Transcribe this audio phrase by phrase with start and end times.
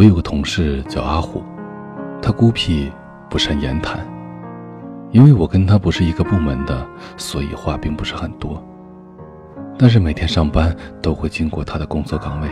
[0.00, 1.42] 我有个同事叫阿虎，
[2.22, 2.90] 他孤僻，
[3.28, 4.00] 不善言谈。
[5.10, 6.88] 因为我跟他不是一个部门的，
[7.18, 8.64] 所以话并不是很多。
[9.78, 12.48] 但是每天上班都会经过他的工作岗位，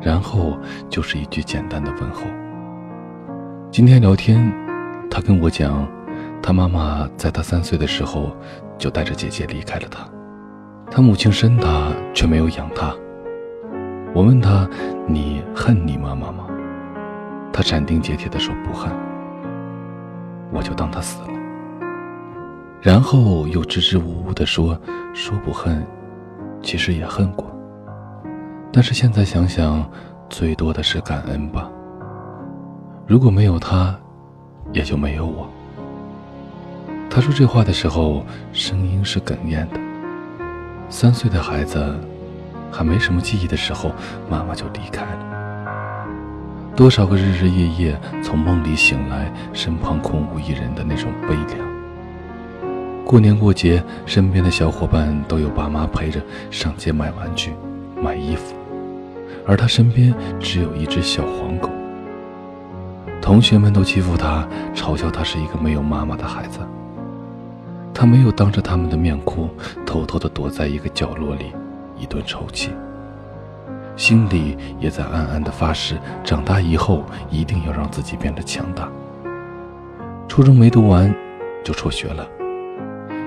[0.00, 0.58] 然后
[0.88, 2.22] 就是一句简单的问候。
[3.70, 4.50] 今天聊天，
[5.10, 5.86] 他跟我讲，
[6.42, 8.34] 他妈妈在他三岁的时候
[8.78, 10.08] 就带着姐姐离开了他，
[10.90, 12.90] 他母亲生他却没有养他。
[14.14, 14.66] 我问他
[15.06, 16.46] ：“你恨你妈妈吗？”
[17.52, 18.90] 他斩钉截铁地说：“不恨。”
[20.52, 21.28] 我就当他死了。
[22.80, 24.78] 然后又支支吾吾地说
[25.14, 25.86] ：“说不恨，
[26.62, 27.50] 其实也恨过。
[28.72, 29.88] 但是现在想想，
[30.28, 31.70] 最多的是感恩吧。
[33.06, 33.94] 如果没有他，
[34.72, 35.48] 也就没有我。”
[37.10, 39.80] 他说这话的时候，声音是哽咽的。
[40.88, 41.94] 三岁的孩子。
[42.72, 43.90] 还没什么记忆的时候，
[44.28, 45.39] 妈妈就离开了。
[46.80, 53.04] 多少个日日夜夜从梦里醒来，身旁空无一人的那种悲凉。
[53.04, 56.18] 过年过节，身边的小伙伴都有爸妈陪着
[56.50, 57.52] 上街买玩具、
[58.02, 58.54] 买衣服，
[59.46, 61.68] 而他身边只有一只小黄狗。
[63.20, 66.60] 同学们都欺负他，嘲笑他是一个没有妈妈的孩子。
[67.92, 69.50] 他没有当着他们的面哭，
[69.84, 71.52] 偷偷的躲在一个角落里。
[71.98, 72.70] 一顿抽泣，
[74.00, 78.88] 心里也在暗暗的发誓，长大以后一定要让自己变得强大。
[80.26, 81.14] 初中没读完，
[81.62, 82.26] 就辍学了，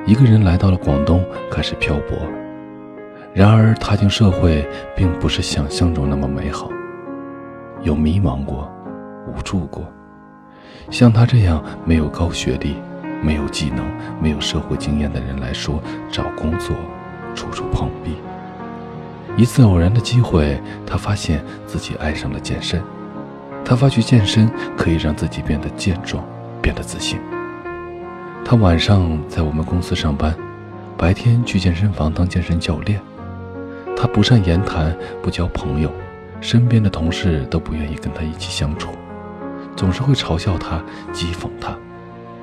[0.07, 2.17] 一个人来到了广东，开始漂泊。
[3.35, 6.71] 然而踏进社会，并不是想象中那么美好，
[7.83, 8.67] 有迷茫过，
[9.27, 9.85] 无助过。
[10.89, 12.77] 像他这样没有高学历、
[13.21, 13.85] 没有技能、
[14.19, 15.79] 没有社会经验的人来说，
[16.09, 16.75] 找工作
[17.35, 18.15] 处处碰壁。
[19.35, 22.81] 一次偶然的机会，他发现自己爱上了健身。
[23.65, 26.23] 他发觉健身可以让自己变得健壮，
[26.61, 27.19] 变得自信。
[28.45, 30.35] 他晚上在我们公司上班，
[30.97, 32.99] 白天去健身房当健身教练。
[33.95, 35.91] 他不善言谈，不交朋友，
[36.41, 38.89] 身边的同事都不愿意跟他一起相处，
[39.75, 41.75] 总是会嘲笑他、讥讽他，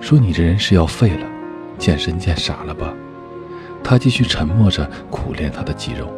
[0.01, 1.27] 说你这人是要废了，
[1.79, 2.93] 健身健傻了吧？
[3.85, 6.13] 他继续沉默着，苦练他的肌肉。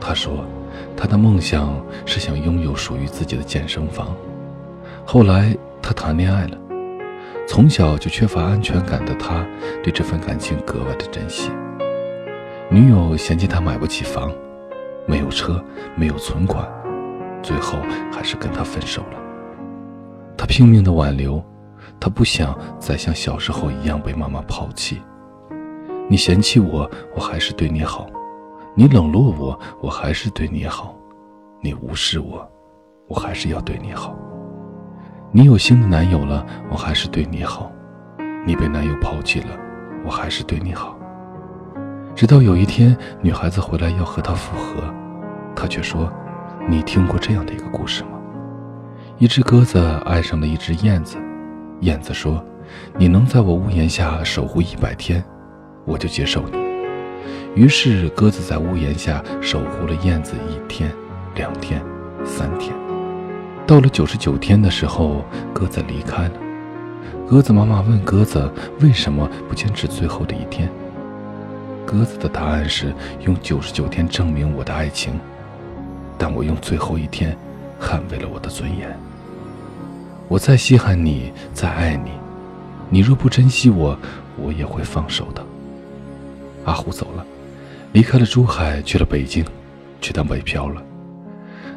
[0.00, 0.44] 他说，
[0.96, 4.16] 他的梦想是想拥有属于自己的健身房。
[5.04, 6.58] 后来他谈恋爱了，
[7.46, 9.46] 从小就缺乏安全感的他，
[9.82, 11.50] 对这份感情格外的珍惜。
[12.70, 14.32] 女友嫌弃他买不起房，
[15.06, 15.62] 没有车，
[15.96, 16.66] 没有存款，
[17.42, 17.78] 最后
[18.12, 19.18] 还是跟他分手了。
[20.36, 21.44] 他拼命的挽留，
[21.98, 25.02] 他不想再像小时候一样被妈妈抛弃。
[26.08, 28.08] 你嫌弃我，我还是对你好。
[28.80, 30.94] 你冷落我，我还是对你好；
[31.60, 32.50] 你无视我，
[33.08, 34.16] 我还是要对你好。
[35.32, 37.70] 你有新的男友了，我还是对你好；
[38.46, 39.48] 你被男友抛弃了，
[40.02, 40.98] 我还是对你好。
[42.14, 44.82] 直到有一天，女孩子回来要和他复合，
[45.54, 46.10] 他却说
[46.66, 48.12] ：“你听过这样的一个故事吗？
[49.18, 51.18] 一只鸽子爱上了一只燕子，
[51.80, 52.42] 燕子说
[52.96, 55.22] ：‘你能在我屋檐下守护一百天，
[55.84, 56.58] 我就接受你。’”
[57.56, 60.90] 于是，鸽子在屋檐下守护了燕子一天、
[61.34, 61.82] 两天、
[62.24, 62.72] 三天。
[63.66, 66.32] 到了九十九天的时候，鸽子离开了。
[67.28, 68.48] 鸽子妈妈问鸽子
[68.80, 70.70] ：“为什么不坚持最后的一天？”
[71.84, 72.94] 鸽子的答案是
[73.26, 75.18] ：“用九十九天证明我的爱情，
[76.16, 77.36] 但我用最后一天
[77.80, 78.96] 捍卫了我的尊严。
[80.28, 82.12] 我再稀罕你，再爱你，
[82.88, 83.98] 你若不珍惜我，
[84.36, 85.44] 我也会放手的。”
[86.64, 87.26] 阿虎走了。
[87.92, 89.44] 离开了珠海，去了北京，
[90.00, 90.80] 去当北漂了。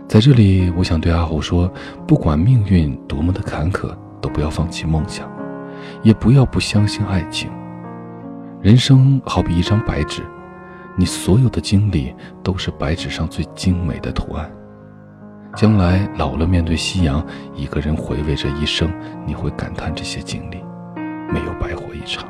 [0.07, 1.71] 在这里，我想对阿虎说：
[2.07, 5.27] 不管命运多么的坎坷，都不要放弃梦想，
[6.03, 7.49] 也不要不相信爱情。
[8.61, 10.21] 人生好比一张白纸，
[10.95, 12.13] 你所有的经历
[12.43, 14.51] 都是白纸上最精美的图案。
[15.55, 17.25] 将来老了，面对夕阳，
[17.55, 18.87] 一个人回味着一生，
[19.25, 20.57] 你会感叹这些经历
[21.33, 22.23] 没有白活一场。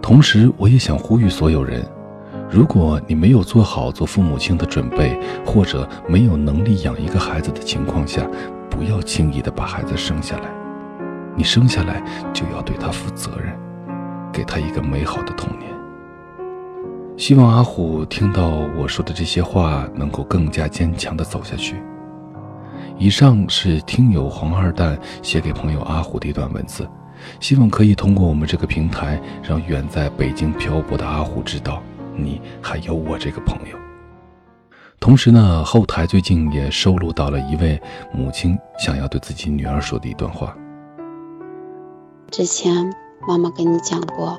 [0.00, 1.84] 同时，我也想呼吁所有人。
[2.48, 8.26] 如果你没有做好做父母亲的准备，或者没有能力养一个孩子的情况下，
[8.70, 10.44] 不要轻易的把孩子生下来。
[11.36, 12.02] 你生下来
[12.32, 13.52] 就要对他负责任，
[14.32, 15.70] 给他一个美好的童年。
[17.16, 18.48] 希望阿虎听到
[18.78, 21.76] 我说的这些话，能够更加坚强的走下去。
[22.96, 26.88] 以上是听友黄二蛋写给朋友阿虎的一段文字，
[27.40, 31.82] 希望可以通过我们这个平台，让远在北京漂泊的阿虎知道。
[32.16, 33.76] 你还有我这个朋友。
[34.98, 37.80] 同时呢，后台最近也收录到了一位
[38.12, 40.56] 母亲想要对自己女儿说的一段话。
[42.30, 42.92] 之前
[43.28, 44.38] 妈妈跟你讲过，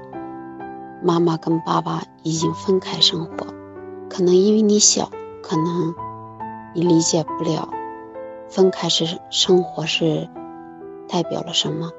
[1.04, 3.48] 妈妈跟爸爸已经分开生活，
[4.10, 5.10] 可能因为你小，
[5.42, 5.94] 可能
[6.74, 7.70] 你理解不了，
[8.50, 10.28] 分开是生活是
[11.08, 11.92] 代表了什么。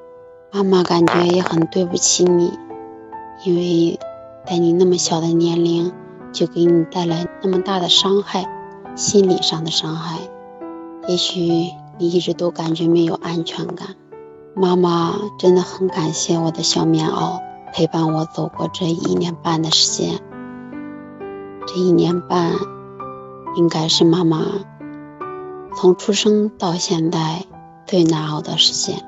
[0.51, 2.51] 妈妈感觉也很对不起你，
[3.45, 3.99] 因为
[4.49, 5.91] 在你那么小的年龄
[6.31, 8.49] 就给你带来那么大的伤害，
[8.95, 10.17] 心理上的伤害。
[11.07, 11.39] 也许
[11.99, 13.89] 你一直都感觉没有安全感。
[14.55, 17.39] 妈妈真的很感谢我的小棉袄，
[17.71, 20.19] 陪伴我走过这一年半的时间。
[21.67, 22.53] 这一年半，
[23.55, 24.47] 应该是妈妈
[25.75, 27.45] 从出生到现在
[27.85, 29.05] 最难熬的时间。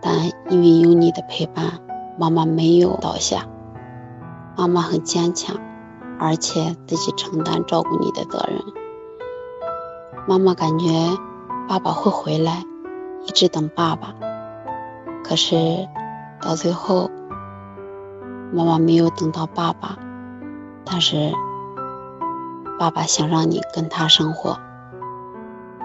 [0.00, 1.80] 但因为有你的陪伴，
[2.18, 3.46] 妈妈没有倒下。
[4.56, 5.56] 妈妈很坚强，
[6.18, 8.62] 而且自己承担照顾你的责任。
[10.28, 10.86] 妈妈感觉
[11.68, 12.64] 爸爸会回来，
[13.26, 14.14] 一直等爸爸。
[15.24, 15.88] 可是
[16.40, 17.10] 到最后，
[18.52, 19.96] 妈妈没有等到爸爸，
[20.84, 21.32] 但是
[22.78, 24.58] 爸爸想让你跟他生活，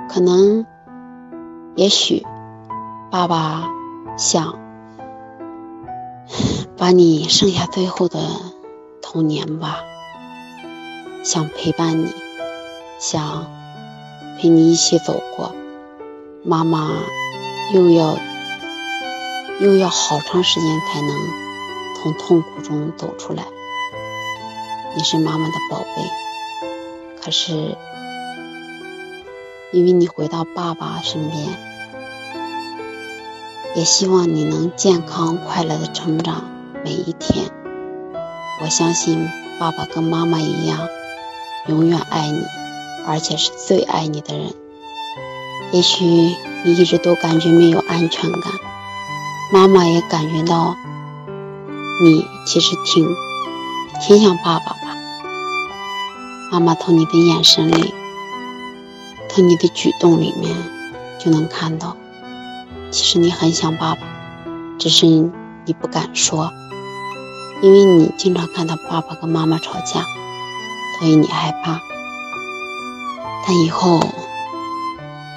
[0.10, 0.66] 可能，
[1.75, 2.25] 也许，
[3.10, 3.69] 爸爸
[4.18, 4.56] 想
[6.78, 8.19] 把你剩下最后的
[9.09, 9.86] 童年吧，
[11.24, 12.13] 想陪伴你，
[13.00, 13.48] 想
[14.38, 15.56] 陪你一起走过，
[16.44, 16.92] 妈妈
[17.74, 18.18] 又要。
[19.59, 21.09] 又要好长时间才能
[21.95, 23.44] 从痛苦中走出来。
[24.95, 26.04] 你是妈妈的宝贝，
[27.19, 27.75] 可是
[29.71, 31.48] 因为你回到爸爸身边，
[33.74, 36.44] 也希望你能健康快乐的成长
[36.83, 37.47] 每一天。
[38.68, 40.90] 我相信爸爸跟妈妈一样，
[41.68, 42.44] 永远爱你，
[43.08, 44.54] 而且是最爱你的人。
[45.72, 48.52] 也许你一直都感觉没有安全感。
[49.54, 50.75] 妈妈也感觉到，
[52.04, 53.08] 你其实挺
[54.02, 54.98] 挺想爸爸吧。
[56.52, 57.94] 妈妈从你的眼神里，
[59.30, 60.54] 从你的举动里面
[61.18, 61.96] 就能看到，
[62.92, 64.02] 其实你很想爸爸，
[64.78, 66.52] 只是你不敢说，
[67.62, 70.06] 因为你经常看到爸爸跟妈妈吵架，
[71.00, 71.81] 所以你害怕。
[73.45, 74.00] 但以后，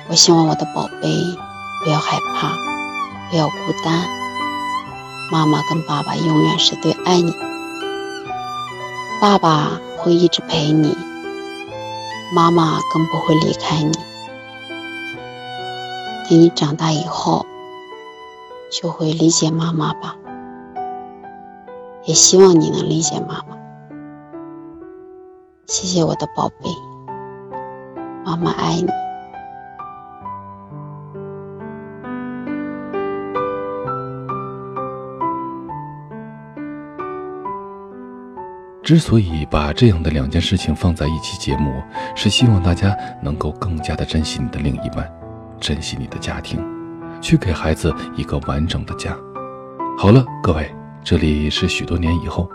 [0.08, 1.38] 我希望我的宝贝
[1.84, 2.52] 不要害怕。
[3.30, 4.08] 不要孤单，
[5.30, 7.32] 妈妈跟爸爸永远是最爱你。
[9.20, 10.96] 爸爸会一直陪你，
[12.34, 13.92] 妈妈更不会离开你。
[16.28, 17.46] 等你长大以后，
[18.72, 20.16] 就会理解妈妈吧。
[22.04, 23.56] 也希望你能理解妈妈。
[25.66, 26.68] 谢谢我的宝贝，
[28.24, 28.88] 妈妈爱你。
[38.82, 41.80] 之所以把这样的两件事情放在一期节目，
[42.16, 45.08] 是希望大家能够更加的珍惜你的另一半，
[45.60, 46.58] 珍惜你的家庭，
[47.20, 49.16] 去给孩子一个完整的家。
[49.96, 52.48] 好了，各位，这里是许多年以后，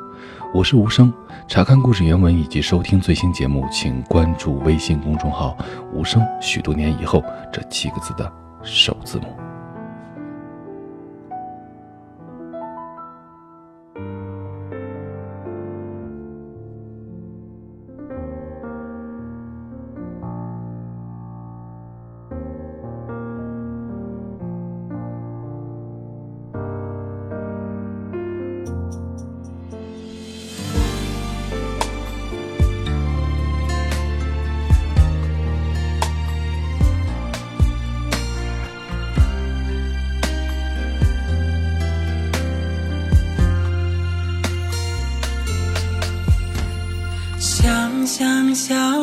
[0.54, 1.12] 我是无声。
[1.48, 5.58] 查看故事原文以及收听最新节目，请关注微信公众号
[5.92, 6.24] “无声”。
[6.40, 8.32] 许多年以后这七个字的
[8.64, 9.45] 首字母。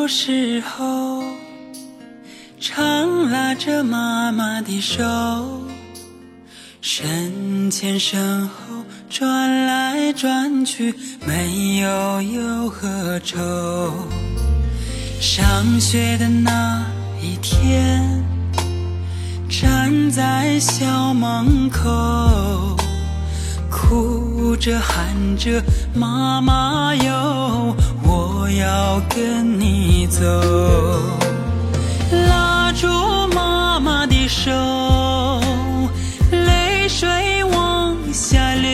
[0.07, 1.23] 时候，
[2.59, 5.03] 常拉着妈妈的手，
[6.81, 8.53] 身前身后
[9.09, 10.93] 转来转去，
[11.25, 13.37] 没有忧和愁。
[15.19, 16.83] 上学的那
[17.21, 18.23] 一天，
[19.49, 22.77] 站在校门口。
[23.69, 25.61] 哭着喊着，
[25.93, 30.21] 妈妈哟，我要跟你走。
[32.27, 32.87] 拉住
[33.33, 34.51] 妈妈的手，
[36.31, 38.71] 泪水往下流。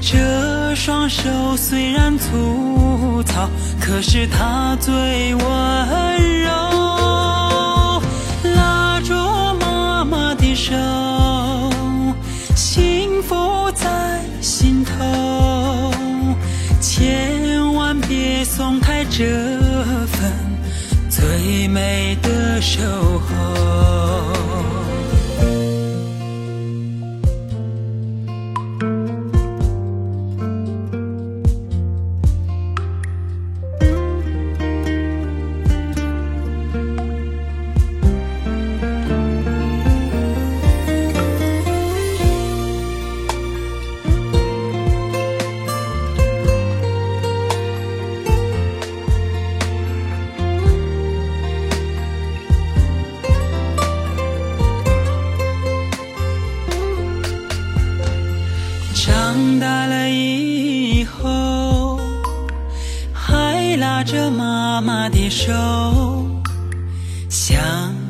[0.00, 3.48] 这双手虽然粗糙。
[3.80, 5.42] 可是它最温
[6.42, 6.50] 柔，
[18.48, 19.24] 松开这
[20.06, 20.32] 份
[21.10, 22.82] 最美的守
[23.18, 24.87] 候。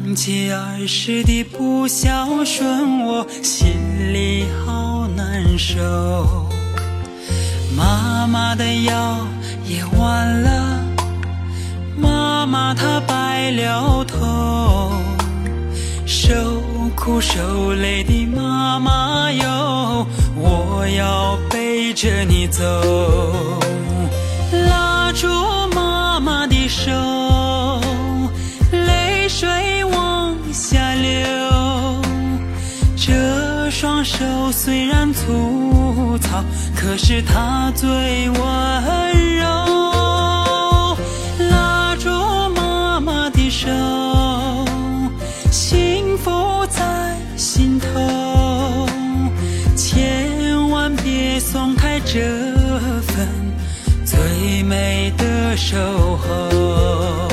[0.09, 6.49] 想起儿时的不孝顺，我心里好难受。
[7.77, 9.19] 妈妈的腰
[9.67, 10.81] 也弯了，
[11.95, 14.91] 妈妈她白了头，
[16.07, 16.33] 受
[16.97, 20.07] 苦受累的妈妈哟。
[20.37, 22.65] 我要背着你走，
[34.51, 36.43] 虽然粗糙，
[36.75, 37.89] 可是它最
[38.31, 40.97] 温柔。
[41.51, 42.11] 拉住
[42.57, 43.69] 妈妈的手，
[45.51, 48.87] 幸福在心头。
[49.77, 52.21] 千万别松开这
[53.03, 53.29] 份
[54.05, 55.77] 最美的守
[56.17, 57.29] 候，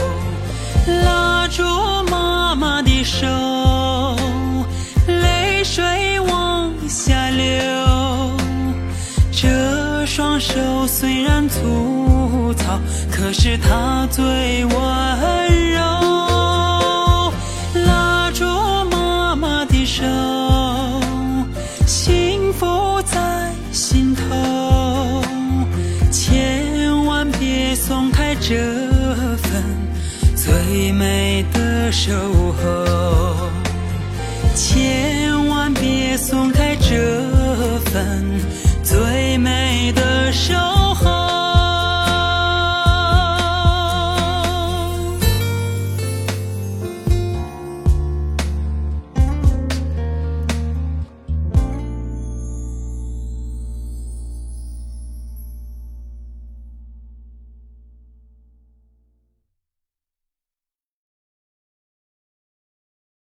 [1.03, 1.63] 拉住
[2.09, 3.25] 妈妈的手，
[10.15, 12.79] 双手虽然粗糙，
[13.11, 14.23] 可是它最
[14.63, 15.81] 温柔。
[17.85, 18.45] 拉住
[18.89, 20.05] 妈妈的手。
[21.85, 25.21] 幸福在心头，
[26.09, 28.55] 千万别松开这
[29.35, 29.61] 份
[30.33, 32.13] 最美的守
[32.53, 33.49] 候，
[34.55, 36.49] 千万别松